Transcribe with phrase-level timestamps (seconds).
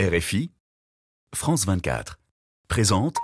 [0.00, 0.50] RFI,
[1.34, 2.18] France 24,
[2.68, 3.16] présente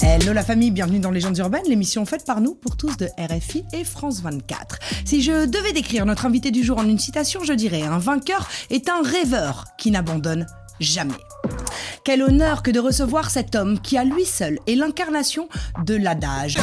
[0.00, 3.62] Hello la famille, bienvenue dans Légendes urbaines, l'émission faite par nous pour tous de RFI
[3.72, 4.80] et France 24.
[5.04, 8.48] Si je devais décrire notre invité du jour en une citation, je dirais un vainqueur
[8.70, 10.46] est un rêveur qui n'abandonne
[10.80, 11.14] jamais.
[12.02, 15.48] Quel honneur que de recevoir cet homme qui à lui seul est l'incarnation
[15.84, 16.56] de l'adage.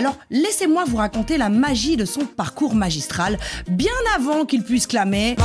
[0.00, 3.36] Alors, laissez-moi vous raconter la magie de son parcours magistral,
[3.68, 5.36] bien avant qu'il puisse clamer.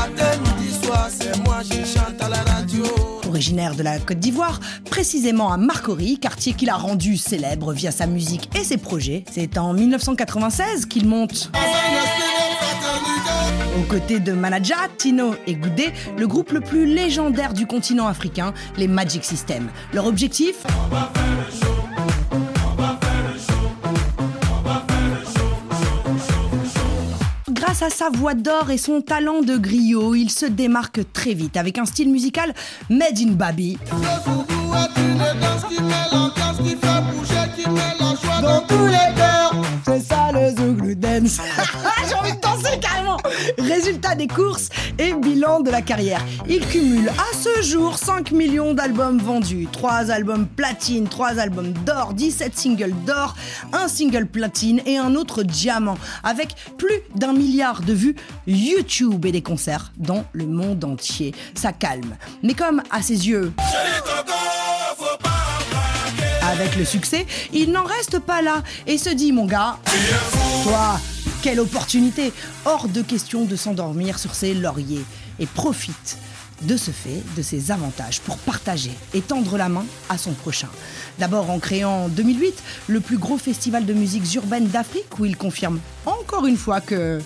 [3.27, 8.07] Originaire de la Côte d'Ivoire, précisément à Marcory, quartier qu'il a rendu célèbre via sa
[8.07, 9.25] musique et ses projets.
[9.29, 11.51] C'est en 1996 qu'il monte.
[13.77, 18.53] Aux côtés de Manaja, Tino et Goudé, le groupe le plus légendaire du continent africain,
[18.77, 19.67] les Magic System.
[19.91, 20.65] Leur objectif?
[27.77, 31.57] Grâce à sa voix d'or et son talent de griot, il se démarque très vite
[31.57, 32.53] avec un style musical
[32.89, 33.77] made in Babi.
[38.41, 41.41] Dans tous les cœurs, c'est ça le Zouglou Dance.
[42.07, 43.17] J'ai envie de danser carrément.
[43.57, 46.23] Résultat des courses et bilan de la carrière.
[46.47, 52.13] Il cumule à ce jour 5 millions d'albums vendus, 3 albums platine, 3 albums d'or,
[52.13, 53.35] 17 singles d'or,
[53.73, 58.15] un single platine et un autre diamant, avec plus d'un milliard de vues
[58.47, 61.33] YouTube et des concerts dans le monde entier.
[61.55, 62.15] Ça calme.
[62.43, 63.51] Mais comme à ses yeux...
[66.47, 69.77] Avec le succès, il n'en reste pas là et se dit mon gars,
[70.63, 70.99] toi,
[71.45, 72.33] quelle opportunité.
[72.65, 75.05] Hors de question de s'endormir sur ses lauriers.
[75.37, 76.17] Et profite
[76.63, 80.69] de ce fait, de ses avantages pour partager et tendre la main à son prochain.
[81.19, 85.37] D'abord en créant en 2008 le plus gros festival de musique urbaine d'Afrique où il
[85.37, 87.19] confirme encore une fois que...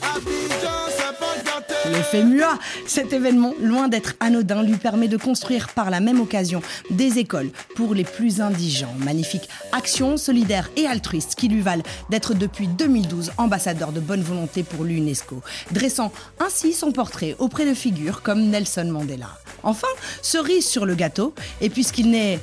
[1.85, 6.61] L'effet MUA, cet événement, loin d'être anodin, lui permet de construire par la même occasion
[6.89, 8.93] des écoles pour les plus indigents.
[8.99, 14.63] Magnifique action solidaire et altruiste qui lui valent d'être depuis 2012 ambassadeur de bonne volonté
[14.63, 15.41] pour l'UNESCO,
[15.71, 19.37] dressant ainsi son portrait auprès de figures comme Nelson Mandela.
[19.63, 19.87] Enfin,
[20.21, 22.39] cerise sur le gâteau, et puisqu'il n'est...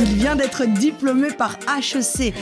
[0.00, 2.32] Il vient d'être diplômé par HEC.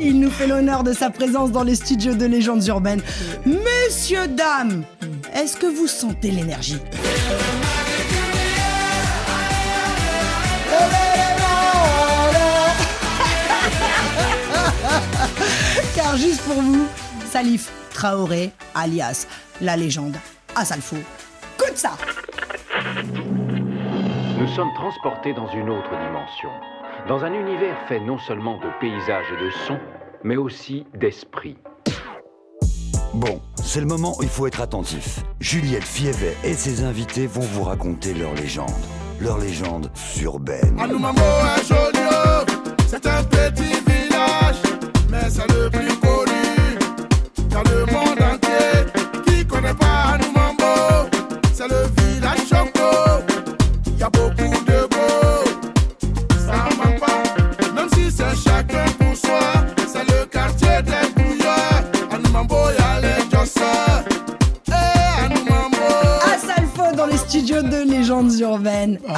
[0.00, 3.02] Il nous fait l'honneur de sa présence dans les studios de légendes urbaines.
[3.46, 4.82] Messieurs, dames,
[5.32, 6.80] est-ce que vous sentez l'énergie?
[15.94, 16.86] Car juste pour vous,
[17.30, 19.28] Salif Traoré, alias
[19.60, 20.16] la légende,
[20.56, 20.96] Asalfo.
[21.56, 21.92] Écoute ça
[24.38, 26.50] Nous sommes transportés dans une autre dimension,
[27.08, 29.78] dans un univers fait non seulement de paysages et de sons,
[30.22, 31.56] mais aussi d'esprit.
[33.12, 35.20] Bon, c'est le moment où il faut être attentif.
[35.38, 38.70] Juliette Fievet et ses invités vont vous raconter leur légende.
[39.20, 40.76] Leur légende urbaine.
[42.86, 44.62] C'est un petit village,
[45.10, 46.78] mais c'est le plus connu
[47.50, 48.03] dans le monde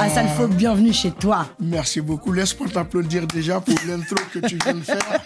[0.07, 0.25] urbaines.
[0.27, 1.47] Asalfo, bienvenue chez toi.
[1.59, 2.31] Merci beaucoup.
[2.31, 5.21] Laisse-moi t'applaudir déjà pour l'intro que tu viens de faire.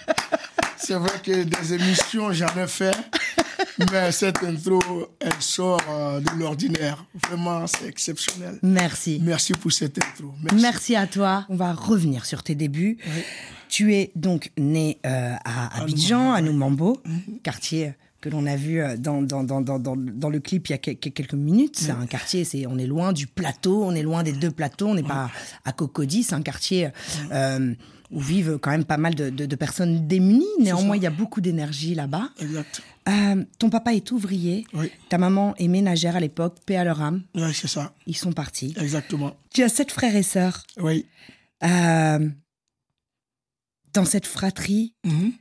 [0.78, 2.96] C'est vrai que des émissions, j'en ai fait.
[3.92, 4.82] Mais cette intro,
[5.20, 7.06] elle sort euh, de l'ordinaire.
[7.28, 8.60] Vraiment, c'est exceptionnel.
[8.62, 9.20] Merci.
[9.24, 10.34] Merci pour cette intro.
[10.42, 10.62] Merci.
[10.62, 11.46] Merci à toi.
[11.50, 12.98] On va revenir sur tes débuts.
[13.70, 17.02] Tu es donc né euh, à Abidjan, à Noumambo,
[17.44, 20.78] quartier que l'on a vu euh, dans, dans, dans, dans, le clip il y a
[20.78, 21.78] que- que- quelques minutes.
[21.80, 24.88] C'est un quartier, c'est, on est loin du plateau, on est loin des deux plateaux,
[24.90, 25.32] on n'est pas
[25.66, 26.90] à Cocody, c'est un quartier
[27.32, 27.74] euh,
[28.12, 30.46] où vivent quand même pas mal de, de- de personnes démunies.
[30.60, 32.30] Néanmoins, il y a beaucoup d'énergie là-bas.
[32.40, 32.82] Exact.
[33.10, 34.92] Euh, ton papa est ouvrier, Oui.
[35.10, 37.96] ta maman est ménagère à l'époque, paix à leur âme, Oui, c'est ça.
[38.06, 38.76] ils sont partis.
[38.80, 39.36] Exactement.
[39.52, 40.64] Tu as sept frères et sœurs.
[40.80, 41.06] Oui.
[41.64, 42.30] Euh,
[43.94, 45.32] dans cette fratrie, Mhm.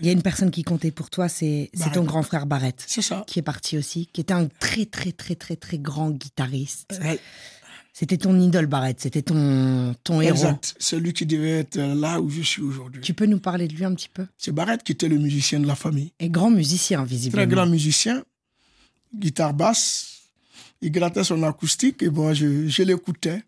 [0.00, 2.82] Il y a une personne qui comptait pour toi, c'est c'est ton grand frère Barrett,
[2.86, 3.24] C'est ça.
[3.26, 7.00] qui est parti aussi, qui était un très très très très très grand guitariste.
[7.92, 10.30] C'était ton idole Barrett, c'était ton, ton héros.
[10.32, 10.74] Exact.
[10.78, 13.02] Celui qui devait être là où je suis aujourd'hui.
[13.02, 14.26] Tu peux nous parler de lui un petit peu?
[14.38, 16.12] C'est Barrett qui était le musicien de la famille.
[16.20, 17.42] Et grand musicien, visiblement.
[17.42, 18.22] Très grand musicien,
[19.14, 20.20] guitare basse.
[20.80, 23.42] Il grattait son acoustique et bon, je, je l'écoutais.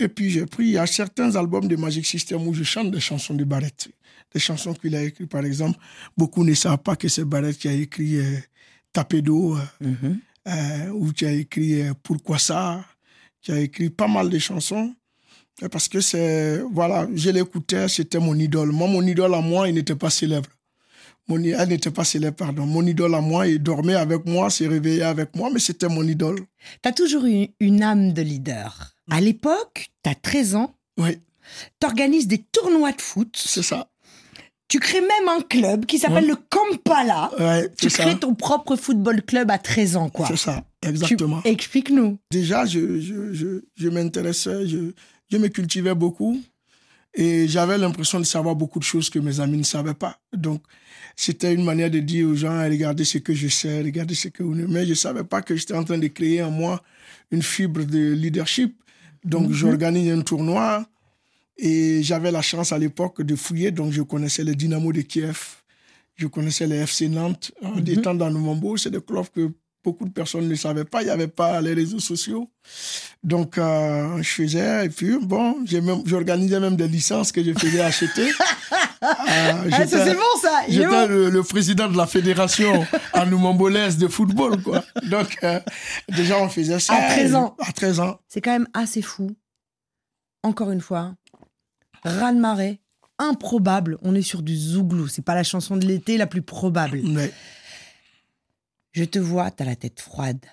[0.00, 2.90] Et puis j'ai pris, il y a certains albums de Magic System où je chante
[2.90, 3.88] des chansons de Barrett.
[4.32, 5.78] Des chansons qu'il a écrites, par exemple.
[6.16, 8.38] Beaucoup ne savent pas que c'est Barrett qui a écrit euh,
[8.92, 10.18] Tapé d'eau, euh, Mhm.
[10.48, 12.84] euh, où tu as écrit euh, Pourquoi ça
[13.42, 14.94] Tu as écrit pas mal de chansons.
[15.70, 18.72] Parce que c'est, voilà, je l'écoutais, c'était mon idole.
[18.72, 20.48] Moi, mon idole à moi, il n'était pas célèbre.
[21.28, 22.66] Mon, elle n'était pas célèbre, pardon.
[22.66, 26.02] Mon idole à moi, il dormait avec moi, s'est réveillé avec moi, mais c'était mon
[26.02, 26.40] idole.
[26.82, 28.92] T'as toujours eu une âme de leader.
[29.10, 31.18] À l'époque, t'as 13 ans, Oui,
[31.78, 33.36] t'organises des tournois de foot.
[33.36, 33.88] c'est ça.
[34.68, 36.30] Tu crées même un club qui s'appelle Ouais.
[36.30, 37.30] le Kampala.
[37.40, 38.14] Ouais, Tu crées ça.
[38.16, 40.26] ton propre football club à 13 ans, quoi.
[40.28, 41.40] C'est ça, Tu- exactement.
[41.44, 42.18] Explique-nous.
[42.30, 44.92] Déjà, je, je, je, je m'intéressais, je,
[45.30, 46.40] je me cultivais beaucoup
[47.14, 50.20] et j'avais l'impression de savoir beaucoup de choses que mes amis ne savaient pas.
[50.32, 50.62] Donc,
[51.16, 54.42] c'était une manière de dire aux gens, regardez ce que je sais, regardez ce que
[54.42, 54.66] vous ne...
[54.66, 56.82] Mais je ne savais pas que j'étais en train de créer en moi
[57.30, 58.76] une fibre de leadership.
[59.24, 60.86] Donc, j'organise un tournoi
[61.58, 63.70] et j'avais la chance à l'époque de fouiller.
[63.70, 65.38] Donc, je connaissais le Dynamo de Kiev,
[66.14, 67.52] je connaissais les FC Nantes.
[67.62, 69.50] En étant dans Numambo, c'est des clubs que
[69.82, 71.02] beaucoup de personnes ne savaient pas.
[71.02, 72.50] Il n'y avait pas les réseaux sociaux.
[73.22, 77.80] Donc, euh, je faisais, et puis, bon, même- j'organisais même des licences que je faisais
[77.80, 78.28] acheter.
[78.28, 78.32] Euh,
[79.02, 80.60] Ah, j'étais- c'est bon, ça.
[80.68, 84.84] J'étais le, le président de la fédération anoumambolaise de football, quoi.
[85.08, 85.58] Donc, euh,
[86.08, 86.94] déjà, on faisait ça.
[86.94, 87.56] À 13 ans.
[87.60, 88.18] À 13 ans.
[88.28, 89.30] C'est quand même assez fou.
[90.42, 91.14] Encore une fois,
[92.04, 92.80] raz-de-marée,
[93.18, 93.98] improbable.
[94.02, 95.08] On est sur du zouglou.
[95.08, 97.00] C'est pas la chanson de l'été la plus probable.
[97.04, 97.30] Mais,
[98.92, 100.44] Je te vois, t'as la tête froide.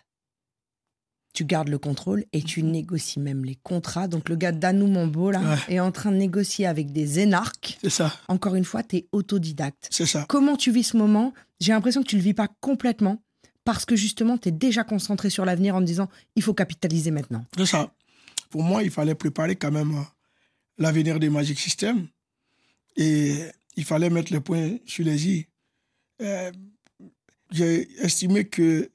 [1.34, 4.07] Tu gardes le contrôle et tu négocies même les contrats.
[4.07, 5.75] Donc le gars d'Anou Mambo, là, Ouais.
[5.75, 7.78] est en train de négocier avec des énarques.
[7.81, 9.88] c'est ça, Encore une fois, t'es autodidacte.
[9.92, 10.25] c'est ça.
[10.28, 11.34] Comment tu vis ce moment?
[11.60, 13.22] J'ai l'impression que tu le vis pas complètement
[13.66, 17.45] parce que justement, t'es déjà concentré sur l'avenir en te disant il faut capitaliser maintenant.
[17.56, 17.94] C'est ça.
[18.50, 20.01] Pour moi, il fallait préparer quand même euh,
[20.78, 22.07] l'avenir des Magic System.
[22.95, 23.44] Et
[23.75, 25.45] il fallait mettre le point sur les i.
[26.22, 26.51] Euh,
[27.51, 28.89] J'ai estimé que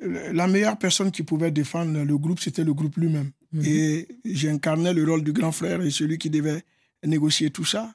[0.00, 3.30] la meilleure personne qui pouvait défendre le groupe, c'était le groupe lui-même.
[3.52, 3.62] Mhm.
[3.64, 6.62] Et j'incarnais le rôle du grand frère et celui qui devait
[7.04, 7.94] négocier tout ça.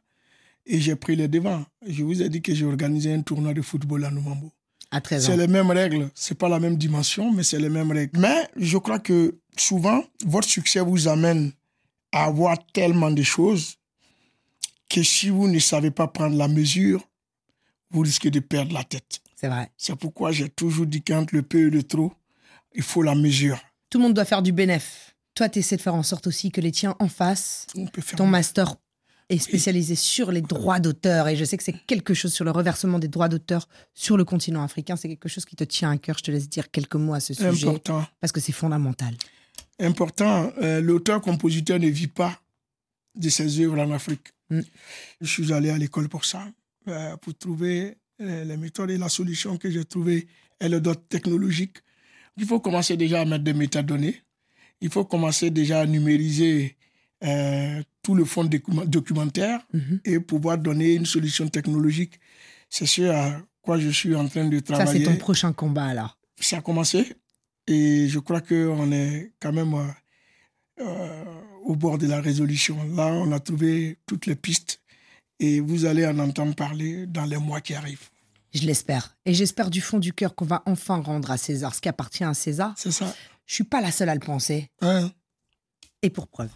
[0.66, 1.66] Et j'ai pris les devants.
[1.86, 4.52] Je vous ai dit que j'ai organisé un tournoi de football à Noumambo.
[4.92, 6.10] À 13 C'est les mêmes règles.
[6.16, 8.20] C'est pas la même dimension, mais c'est les mêmes règles.
[8.20, 11.52] Mais je crois que souvent, votre succès vous amène
[12.12, 13.76] à avoir tellement de choses
[14.90, 17.08] que si vous ne savez pas prendre la mesure,
[17.92, 19.22] vous risquez de perdre la tête.
[19.40, 19.72] C'est vrai.
[19.78, 22.12] C'est pourquoi j'ai toujours dit qu'entre le peu et le trop,
[22.74, 23.58] il faut la mesure.
[23.90, 25.16] Tout le monde doit faire du bénéf.
[25.34, 28.02] Toi, tu essaies de faire en sorte aussi que les tiens en face, On peut
[28.02, 28.76] faire ton master
[29.30, 32.52] est spécialisé sur les droits d'auteur et je sais que c'est quelque chose sur le
[32.52, 34.96] reversement des droits d'auteur sur le continent africain.
[34.96, 36.18] C'est quelque chose qui te tient à cœur.
[36.18, 38.06] Je te laisse dire quelques mots à ce sujet important.
[38.20, 39.16] parce que c'est fondamental.
[39.80, 40.52] important.
[40.62, 42.42] euh, L'auteur-compositeur ne vit pas
[43.16, 44.34] de ses œuvres en Afrique.
[44.50, 44.62] Mm.
[45.22, 46.46] Je suis allé à l'école pour ça,
[46.88, 50.28] euh, pour trouver les méthodes et la solution que j'ai trouvée
[50.60, 51.78] est le dot technologique.
[52.38, 54.22] Il faut commencer déjà à mettre des métadonnées.
[54.82, 56.76] Il faut commencer déjà à numériser
[57.24, 60.00] euh, tout le fond docu- documentaire Mhm.
[60.06, 62.20] et pouvoir donner une solution technologique.
[62.70, 65.86] C'est ce à quoi je suis en train de Ça, travailler c'est ton prochain combat
[65.86, 66.18] alors.
[66.40, 67.14] ça a commencé
[67.68, 69.88] et je crois qu'on est quand même euh,
[70.82, 71.24] euh,
[71.64, 72.78] au bord de la résolution.
[72.96, 74.80] Là, on a trouvé toutes les pistes
[75.40, 78.10] et vous allez en entendre parler dans les mois qui arrivent.
[78.54, 79.16] Je l'espère.
[79.26, 82.24] Et j'espère du fond du cœur qu'on va enfin rendre à César ce qui appartient
[82.24, 82.74] à César.
[82.78, 83.14] C'est ça.
[83.46, 84.70] Je suis pas la seule à le penser.
[84.82, 85.12] Hein?
[86.02, 86.50] Et pour preuve.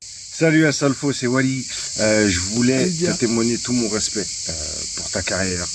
[0.00, 1.66] Salut Assalfo, c'est Wally.
[2.00, 4.52] Euh, je voulais te témoigner tout mon respect euh,
[4.96, 5.66] pour ta carrière,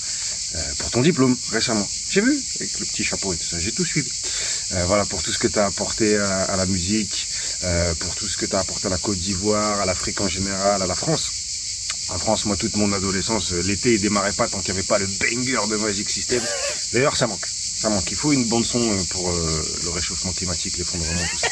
[0.54, 1.86] euh, pour ton diplôme récemment.
[2.10, 4.10] J'ai vu, avec le petit chapeau et tout ça, j'ai tout suivi.
[4.72, 7.28] Euh, voilà, pour tout ce que tu as apporté à, à la musique,
[7.64, 10.28] euh, pour tout ce que tu as apporté à la Côte d'Ivoire, à l'Afrique en
[10.28, 11.30] général, à la France.
[12.10, 14.86] En France, moi, toute mon adolescence, euh, l'été, il démarrait pas tant qu'il n'y avait
[14.86, 16.42] pas le banger de Magic System.
[16.92, 17.46] D'ailleurs, ça manque.
[17.46, 18.10] Ça manque.
[18.10, 21.48] Il faut une bande son euh, pour euh, le réchauffement climatique, l'effondrement, tout ça.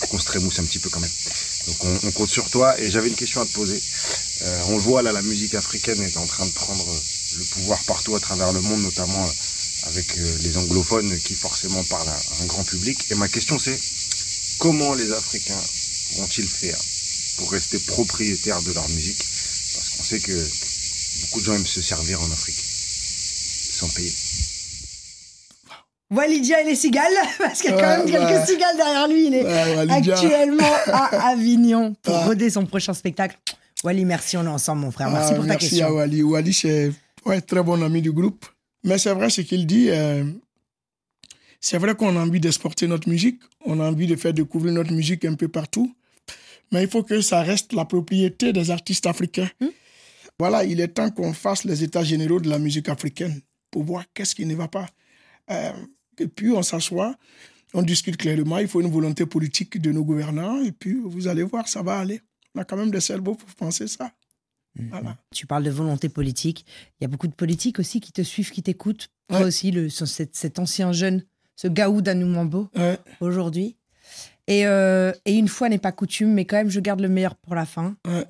[0.00, 1.10] Faut qu'on se trémousse un petit peu quand même.
[1.68, 3.80] Donc on, on compte sur toi et j'avais une question à te poser.
[4.66, 6.84] On le voit là, la musique africaine est en train de prendre
[7.38, 9.24] le pouvoir partout à travers le monde, notamment
[9.84, 12.98] avec les anglophones qui forcément parlent à un grand public.
[13.10, 13.78] Et ma question c'est
[14.58, 15.62] comment les Africains
[16.16, 16.78] vont-ils faire
[17.38, 20.32] pour rester propriétaires de leur musique Parce qu'on sait que
[21.22, 24.12] beaucoup de gens aiment se servir en Afrique sans payer.
[26.10, 28.46] Walidia et les cigales, parce qu'il y a quand Ouais, même quelques ouais.
[28.46, 29.26] cigales derrière lui.
[29.28, 33.36] Il est Ouais, actuellement à Avignon pour roder son prochain spectacle.
[33.82, 35.10] Wally, merci, on est ensemble, mon frère.
[35.10, 35.86] Merci Ah, pour ta merci question.
[35.86, 36.22] à Wally.
[36.22, 36.92] Wally, c'est
[37.24, 38.44] ouais, très bon ami du groupe.
[38.84, 39.88] Mais c'est vrai ce qu'il dit.
[39.90, 40.24] euh,
[41.60, 43.40] c'est vrai qu'on a envie d'exporter notre musique.
[43.64, 45.94] On a envie de faire découvrir notre musique un peu partout.
[46.72, 49.50] Mais il faut que ça reste la propriété des artistes africains.
[50.38, 54.04] Voilà, il est temps qu'on fasse les états généraux de la musique africaine pour voir
[54.14, 54.88] qu'est-ce qui ne va pas.
[55.50, 55.72] Euh,
[56.18, 57.14] Et puis on s'assoit,
[57.74, 58.58] on discute clairement.
[58.58, 60.62] Il faut une volonté politique de nos gouvernants.
[60.62, 62.20] Et puis vous allez voir, ça va aller.
[62.54, 64.10] On a quand même des cerveaux pour penser ça.
[64.78, 64.88] Mhm.
[64.90, 65.16] Voilà.
[65.34, 66.64] Tu parles de volonté politique.
[67.00, 69.08] Il y a beaucoup de politiques aussi qui te suivent, qui t'écoutent.
[69.28, 69.44] Toi Ouais.
[69.44, 71.24] aussi, le, ce- cet, cet ancien jeune,
[71.56, 72.98] ce Gaou d'Anoumambo, Ouais.
[73.20, 73.76] aujourd'hui.
[74.48, 77.36] Et, euh, et une fois n'est pas coutume, mais quand même, je garde le meilleur
[77.36, 77.96] pour la fin.
[78.06, 78.26] Ouais.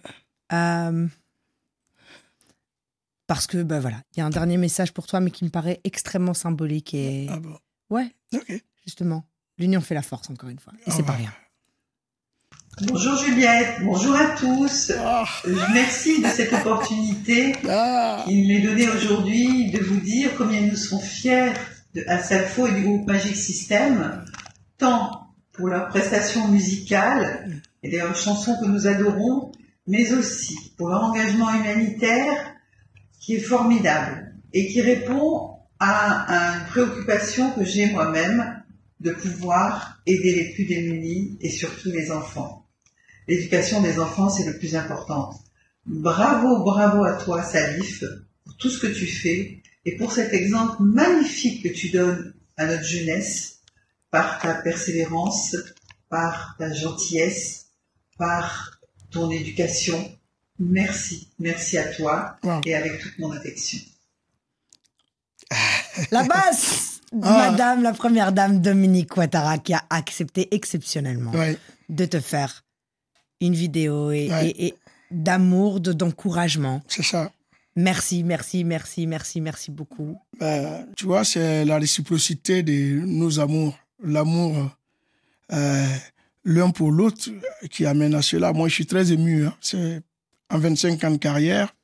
[0.53, 1.07] Euh,
[3.27, 5.51] parce que, bah voilà, il y a un dernier message pour toi, mais qui me
[5.51, 6.93] paraît extrêmement symbolique.
[6.95, 7.57] Et Ah bon.
[7.91, 8.63] ouais, Ok.
[8.85, 9.25] justement,
[9.59, 10.73] l'union fait la force, encore une fois.
[10.81, 11.19] Et Ah c'est pas ouais.
[11.19, 11.33] rien.
[12.83, 14.93] Bonjour Juliette, bonjour à tous.
[14.99, 20.63] Ah, Euh, Merci de cette opportunité ah, qui m'est donnée aujourd'hui de vous dire combien
[20.63, 21.53] nous serons fiers
[21.95, 24.25] de Asalfo et du groupe Magic System,
[24.79, 25.22] tant
[25.63, 29.53] pour leurs prestations musicales et des chansons que nous adorons,
[29.87, 32.57] mais aussi pour leur engagement humanitaire
[33.21, 38.61] qui est formidable et qui répond à une préoccupation que j'ai moi-même
[38.99, 42.67] de pouvoir aider les plus démunis et surtout les enfants.
[43.29, 45.31] L'éducation des enfants, c'est le plus important.
[45.87, 48.03] Bravo, bravo à toi, Salif,
[48.45, 52.67] pour tout ce que tu fais et pour cet exemple magnifique que tu donnes à
[52.67, 53.52] notre jeunesse
[54.13, 55.57] par ta persévérance,
[56.09, 57.67] par ta gentillesse,
[58.19, 58.79] par
[59.11, 59.99] ton éducation.
[60.61, 62.61] Merci, merci à toi Wow.
[62.67, 63.81] et avec toute mon affection.
[66.13, 67.51] La basse Ah.
[67.51, 71.59] Madame la première dame Dominique Ouattara qui a accepté exceptionnellement ouais.
[71.91, 72.65] de te faire
[73.43, 74.49] une vidéo et, Ouais.
[74.49, 74.75] et- et
[75.11, 76.81] d'amour, de- d'encouragement.
[76.89, 77.31] C'est ça.
[77.77, 80.17] Merci, merci, merci, merci, merci beaucoup.
[80.41, 84.71] Ben, tu vois, c'est la réciprocité de nos amours, l'amour
[85.53, 85.87] euh,
[86.45, 87.31] l'un pour l'autre
[87.71, 88.53] qui amène à cela.
[88.53, 89.47] Moi, je suis très ému.
[89.47, 89.55] hein.
[89.61, 90.03] C'est
[90.51, 91.75] en 25 ans de carrière.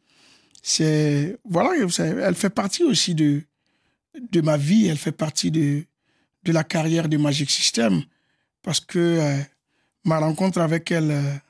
[0.62, 3.42] C'est voilà, elle fait partie aussi de
[4.30, 4.86] de ma vie.
[4.86, 5.84] Elle fait partie de
[6.44, 8.02] de la carrière de Magic System
[8.62, 9.38] parce que euh,
[10.04, 11.40] ma rencontre avec elle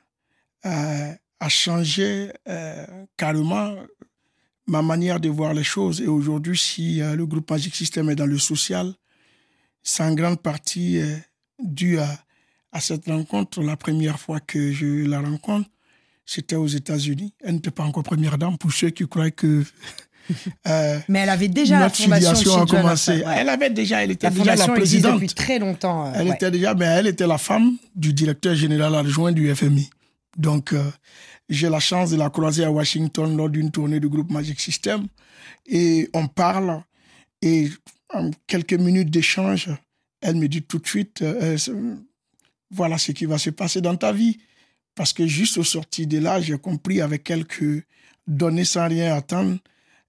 [0.66, 2.30] euh, a changé
[3.16, 3.76] carrément
[4.66, 6.00] ma manière de voir les choses.
[6.00, 8.92] Et aujourd'hui, si le groupe Magic System est dans le social,
[9.90, 11.16] c'est en grande partie euh,
[11.58, 12.08] dû à,
[12.72, 13.62] à cette rencontre.
[13.62, 15.68] La première fois que je la rencontre,
[16.26, 17.32] c'était aux États-Unis.
[17.42, 19.64] Elle n'était pas encore première dame pour ceux qui croient que
[20.68, 23.12] euh, Mais elle avait déjà la notre filiation a commencé.
[23.24, 23.34] Ouais.
[23.38, 25.14] Elle avait déjà, elle était La déjà la présidente.
[25.14, 26.06] depuis très longtemps.
[26.06, 26.34] euh, Elle ouais.
[26.34, 29.88] était déjà, mais elle était la femme du directeur général adjoint du FMI.
[30.36, 30.82] Donc, euh,
[31.48, 35.06] j'ai la chance de la croiser à Washington lors d'une tournée du groupe Magic System.
[35.66, 36.82] Et on parle.
[37.40, 37.70] Et
[38.12, 39.70] en quelques minutes d'échange,
[40.20, 41.96] elle me dit tout de suite, euh, euh,
[42.70, 44.38] voilà ce qui va se passer dans ta vie.
[44.94, 47.82] Parce que juste au sorti de là, j'ai compris avec elle que
[48.26, 49.58] donner sans rien attendre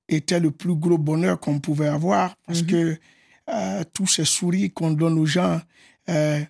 [0.08, 2.36] était le plus gros bonheur qu'on pouvait avoir.
[2.48, 2.98] Parce que
[3.50, 5.62] euh, tous ces sourires qu'on donne aux gens,
[6.10, 6.44] euh,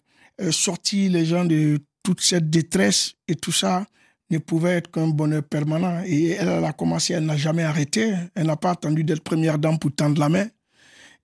[0.51, 3.85] sortir les gens de toute cette détresse et tout ça
[4.29, 6.01] ne pouvait être qu'un bonheur permanent.
[6.05, 8.13] Et elle, elle a commencé, elle n'a jamais arrêté.
[8.35, 10.47] Elle n'a pas attendu d'être première dame pour tendre la main.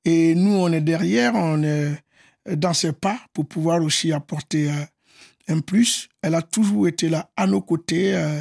[0.05, 1.91] Et nous, on est derrière, on est
[2.55, 4.85] dans ses pas pour pouvoir aussi apporter euh,
[5.47, 6.07] un plus.
[6.21, 8.15] Elle a toujours été là à nos côtés.
[8.15, 8.39] euh,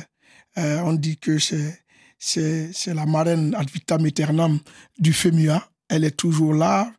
[0.59, 1.81] euh, on dit que c'est
[2.19, 4.59] c'est la marraine ad vitam aeternam
[4.99, 5.69] du FEMUA.
[5.89, 6.91] Elle est toujours là.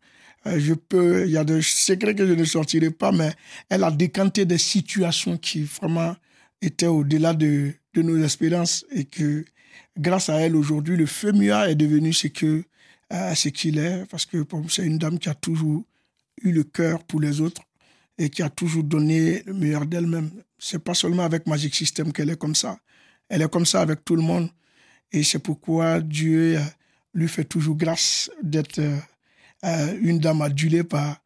[0.45, 3.31] Euh, je peux, il y a des secrets que je ne sortirai pas, mais
[3.69, 6.15] elle a décanté des situations qui vraiment
[6.61, 9.45] étaient au-delà de, de nos espérances et que
[9.97, 12.63] grâce à elle aujourd'hui, le FEMUA est devenu ce que
[13.13, 15.83] euh, ce qu'il est parce que c'est une dame qui a toujours
[16.41, 17.61] eu le cœur pour les autres
[18.17, 20.31] et qui a toujours donné le meilleur d'elle-même.
[20.57, 22.79] C'est pas seulement avec Magic System qu'elle est comme ça.
[23.29, 24.49] Elle est comme ça avec tout le monde.
[25.11, 26.61] Et c'est pourquoi Dieu euh,
[27.13, 28.97] lui fait toujours grâce d'être euh,
[29.63, 31.21] euh, une dame adulée par,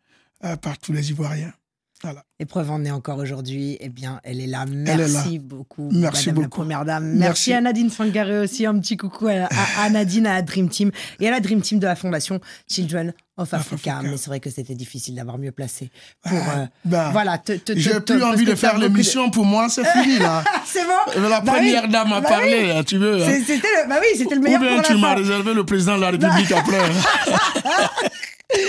[0.61, 1.53] par tous les Ivoiriens.
[2.01, 2.23] Voilà.
[2.39, 4.63] Et preuve en est encore aujourd'hui, eh bien, elle est là.
[4.65, 5.43] Elle est Merci là.
[5.43, 6.49] beaucoup, Merci Madame la beaucoup.
[6.61, 7.03] Première Dame.
[7.07, 7.53] Merci, Merci.
[7.53, 8.65] à Nadine Sangaré aussi.
[8.65, 11.59] Un petit coucou à, à- à Nadine, à la Dream Team et à la Dream
[11.61, 12.39] Team de la Fondation
[12.69, 13.97] Children of Africa.
[13.97, 14.09] Africa.
[14.09, 15.91] Mais c'est vrai que c'était difficile d'avoir mieux placé
[16.23, 16.37] pour.
[16.47, 19.43] Ah, euh, ben, voilà, te, te- te- J'ai plus envie de faire de- l'émission pour
[19.43, 20.41] moi, c'est fini là.
[20.65, 21.89] C'est bon La Bah première oui.
[21.91, 22.67] dame a Bah parlé, oui.
[22.69, 23.21] là, tu veux.
[23.21, 23.27] hein.
[23.45, 25.65] C'était le, bah oui, c'était le meilleur Ou bien pour tu la m'as réservé le
[25.65, 26.77] président de la République après.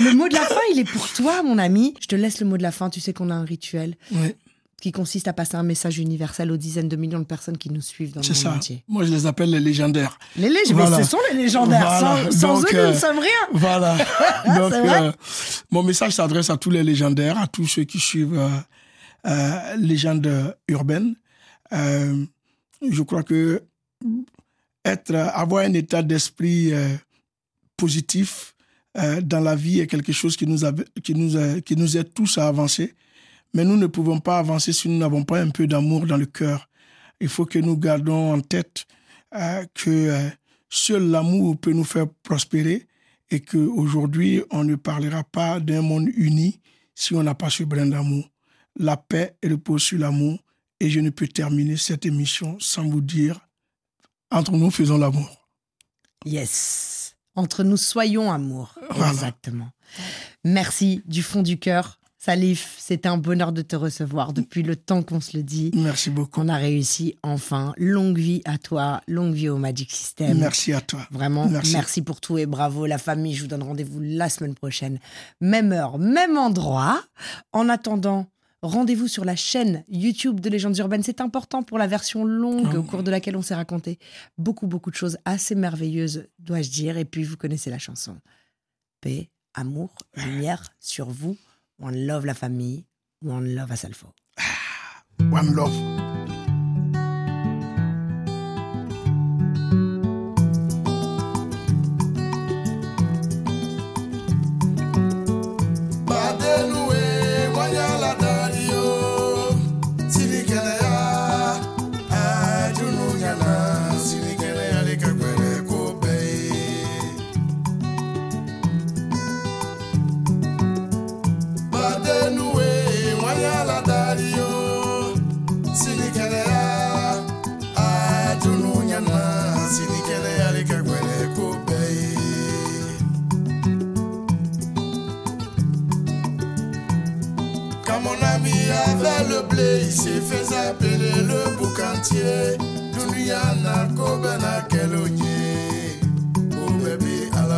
[0.00, 1.94] Le mot de la fin, il est pour toi, mon ami.
[2.00, 2.90] Je te laisse le mot de la fin.
[2.90, 3.96] Tu sais qu'on a un rituel
[4.80, 7.80] qui consiste à passer un message universel aux dizaines de millions de personnes qui nous
[7.80, 8.52] suivent dans le monde ça.
[8.52, 8.84] entier.
[8.86, 10.16] Moi, je les appelle les légendaires.
[10.36, 10.96] Les légendaires, Voilà.
[10.98, 11.80] mais ce sont les légendaires.
[11.80, 12.30] Voilà.
[12.30, 13.48] Sans, sans Donc, eux, nous euh, ne sommes rien.
[13.52, 13.96] Voilà.
[14.56, 15.12] Donc, euh,
[15.72, 18.48] mon message s'adresse à tous les légendaires, à tous ceux qui suivent euh,
[19.26, 21.16] euh, légende urbaine.
[21.72, 22.24] Euh,
[22.88, 23.60] je crois que
[24.92, 26.96] être, avoir un état d'esprit euh,
[27.76, 28.54] positif
[28.96, 30.58] euh, dans la vie est quelque chose qui nous,
[31.02, 32.94] qui, nous qui nous aide tous à avancer.
[33.54, 36.26] Mais nous ne pouvons pas avancer si nous n'avons pas un peu d'amour dans le
[36.26, 36.68] cœur.
[37.20, 38.86] Il faut que nous gardons en tête
[39.34, 40.28] euh, que euh,
[40.68, 42.86] seul l'amour peut nous faire prospérer
[43.30, 46.60] et qu'aujourd'hui, on ne parlera pas d'un monde uni
[46.94, 48.30] si on n'a pas ce brin d'amour.
[48.76, 50.38] La paix le sur l'amour.
[50.80, 53.47] Et je ne peux terminer cette émission sans vous dire,
[54.30, 55.48] entre nous, faisons l'amour.
[56.24, 57.16] Yes.
[57.34, 58.74] Entre nous, soyons amour.
[59.08, 59.70] Exactement.
[60.44, 61.98] Merci du fond du cœur.
[62.20, 65.70] Salif, c'était un bonheur de te recevoir depuis le temps qu'on se le dit.
[65.72, 66.40] Merci beaucoup.
[66.40, 67.72] On a réussi enfin.
[67.76, 70.36] Longue vie à toi, longue vie au Magic System.
[70.36, 71.06] Merci à toi.
[71.12, 72.86] Vraiment, merci, pour tout et bravo.
[72.86, 74.98] La famille, je vous donne rendez-vous la semaine prochaine.
[75.40, 77.00] Même heure, même endroit.
[77.52, 78.26] En attendant,
[78.62, 81.02] rendez-vous sur la chaîne YouTube de Légendes Urbaines.
[81.02, 83.98] C'est important pour la version longue au cours de laquelle on s'est raconté
[84.36, 86.98] beaucoup, beaucoup de choses assez merveilleuses, dois-je dire.
[86.98, 88.16] Et puis, vous connaissez la chanson.
[89.00, 91.36] Paix, amour, lumière sur vous.
[91.80, 92.84] One love la famille,
[93.24, 94.08] one love à Salfo.
[95.20, 96.17] One love.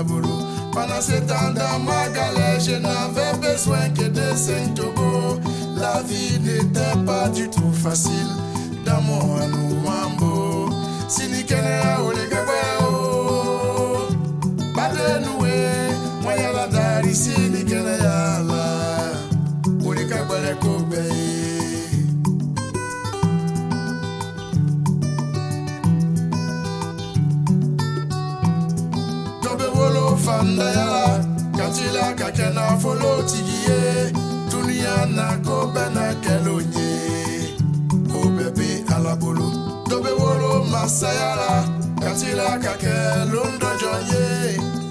[0.03, 0.29] Boulot.
[0.73, 5.41] Pendant ce temps dans ma galère, je n'avais besoin que de Saint-Togo.
[5.77, 8.29] La vie n'était pas du tout facile
[35.95, 36.89] na kɛlo ye
[38.11, 39.47] ko bɛɛ be ala bolo
[39.89, 41.53] dɔ be wolo masaya la.
[42.03, 42.95] Katila ka kɛ
[43.33, 44.25] londɔjɔn ye.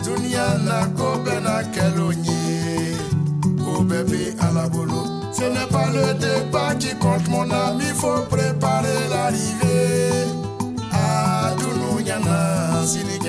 [0.04, 2.40] Duniya na ko bɛɛ na kɛlo ye
[3.64, 5.02] ko bɛɛ be ala bolo
[5.32, 10.26] Ce n'est pas le départ qui compte mon ami, faut préparer l'arrivée.
[10.92, 13.29] Ah, Dunu Yana, Sinikele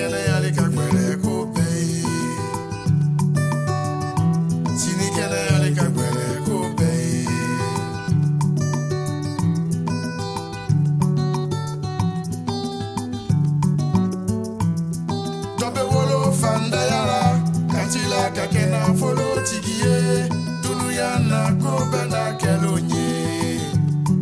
[18.35, 20.29] kake na folo tigie
[20.63, 23.07] dunuya na ko bɛɛ na kɛlɛ ye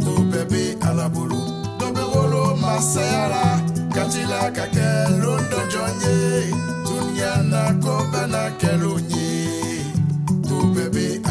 [0.04, 1.42] ko bɛɛ bɛ ala bolo
[1.80, 3.46] dɔ bɛ wolo masaya la.
[3.96, 4.88] Kati la ka kɛ
[5.22, 6.16] londɔnjɔn ye
[6.86, 9.30] dunuya na ko bɛɛ na kɛlɛ ye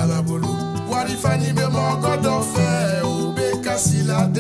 [0.01, 0.49] ala bolo
[0.91, 2.69] warifani bɛ mɔgɔ dɔ fɛ
[3.03, 4.38] o bɛ kasi la.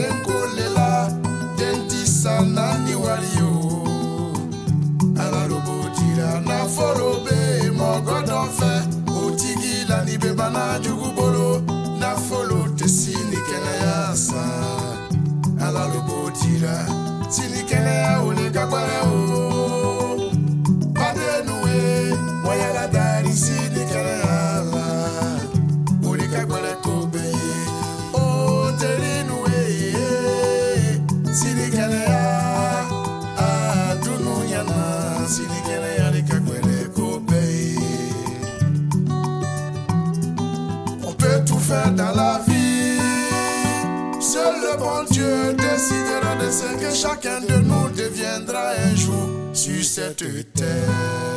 [47.01, 51.28] Chacun de nous deviendra un jour sur cette terre.